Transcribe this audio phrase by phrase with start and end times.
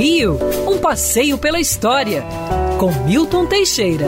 [0.00, 2.24] Rio, um passeio pela história,
[2.78, 4.06] com Milton Teixeira.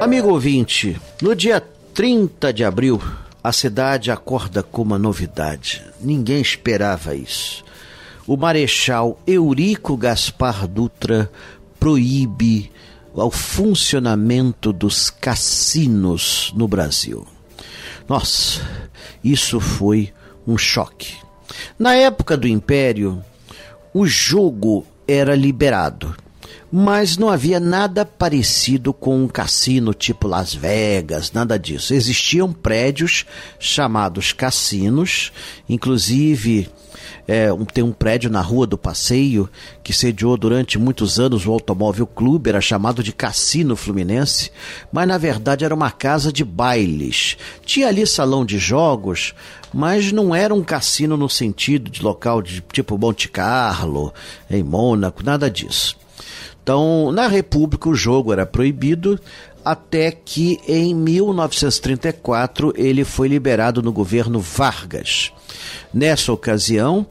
[0.00, 2.98] Amigo ouvinte, no dia 30 de abril,
[3.42, 5.84] a cidade acorda com uma novidade.
[6.00, 7.62] Ninguém esperava isso.
[8.26, 11.30] O Marechal Eurico Gaspar Dutra
[11.78, 12.72] proíbe
[13.12, 17.26] o funcionamento dos cassinos no Brasil.
[18.08, 18.62] Nossa,
[19.22, 20.10] isso foi
[20.46, 21.16] um choque.
[21.78, 23.22] Na época do Império,
[23.92, 26.14] o jogo era liberado,
[26.76, 31.94] mas não havia nada parecido com um cassino tipo Las Vegas, nada disso.
[31.94, 33.24] Existiam prédios
[33.60, 35.30] chamados cassinos,
[35.68, 36.68] inclusive
[37.28, 39.48] é, um, tem um prédio na Rua do Passeio
[39.84, 44.50] que sediou durante muitos anos o Automóvel Clube, era chamado de Cassino Fluminense,
[44.92, 47.36] mas na verdade era uma casa de bailes.
[47.64, 49.32] Tinha ali salão de jogos,
[49.72, 54.12] mas não era um cassino no sentido de local de tipo Monte Carlo,
[54.50, 56.02] em Mônaco, nada disso.
[56.62, 59.20] Então, na República o jogo era proibido,
[59.64, 65.32] até que em 1934 ele foi liberado no governo Vargas.
[65.92, 67.06] Nessa ocasião,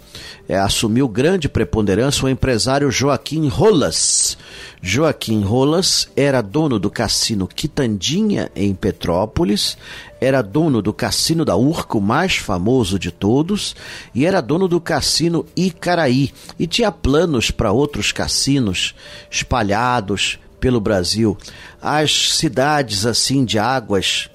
[0.48, 4.38] é, assumiu grande preponderância o empresário Joaquim Rolas.
[4.82, 9.78] Joaquim Rolas era dono do cassino Quitandinha, em Petrópolis,
[10.20, 13.74] era dono do cassino da Urca, o mais famoso de todos,
[14.14, 18.94] e era dono do cassino Icaraí, e tinha planos para outros cassinos
[19.32, 21.38] espalhados pelo Brasil.
[21.82, 24.30] As cidades assim de águas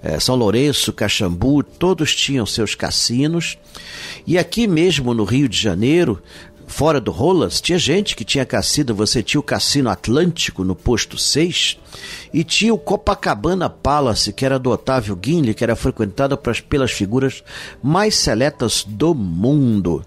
[0.00, 3.58] é, São Lourenço, Caxambu, todos tinham seus cassinos.
[4.24, 6.22] E aqui mesmo no Rio de Janeiro,
[6.68, 8.94] fora do Rolas, tinha gente que tinha cassino.
[8.94, 11.76] Você tinha o Cassino Atlântico no posto 6
[12.32, 16.38] e tinha o Copacabana Palace, que era do Otávio Guinle, que era frequentado
[16.68, 17.42] pelas figuras
[17.82, 20.04] mais seletas do mundo.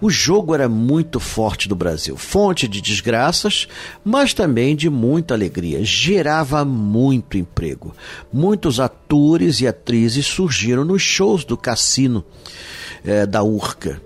[0.00, 3.66] O jogo era muito forte no Brasil, fonte de desgraças,
[4.04, 5.84] mas também de muita alegria.
[5.84, 7.94] Gerava muito emprego.
[8.32, 12.24] Muitos atores e atrizes surgiram nos shows do cassino
[13.04, 14.00] é, da Urca.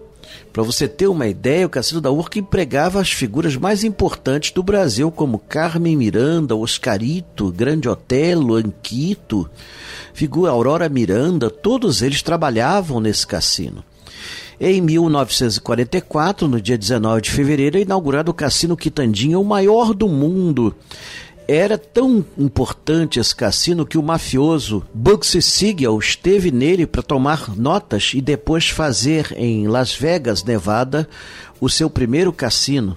[0.52, 4.62] Para você ter uma ideia, o Cassino da Urca empregava as figuras mais importantes do
[4.62, 9.48] Brasil, como Carmen Miranda, Oscarito, Grande Otelo, Anquito,
[10.12, 13.82] figura Aurora Miranda, todos eles trabalhavam nesse cassino.
[14.64, 20.06] Em 1944, no dia 19 de fevereiro, é inaugurado o Cassino Quitandinha, o maior do
[20.06, 20.72] mundo.
[21.48, 28.12] Era tão importante esse cassino que o mafioso Bugsy Siegel esteve nele para tomar notas
[28.14, 31.08] e depois fazer em Las Vegas, Nevada,
[31.60, 32.96] o seu primeiro cassino.